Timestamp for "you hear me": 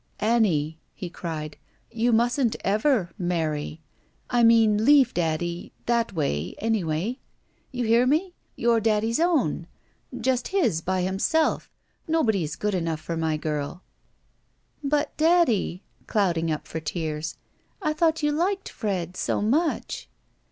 7.71-8.33